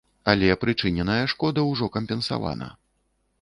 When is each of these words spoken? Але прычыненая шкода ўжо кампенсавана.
Але 0.31 0.47
прычыненая 0.63 1.19
шкода 1.33 1.67
ўжо 1.67 1.91
кампенсавана. 1.99 2.73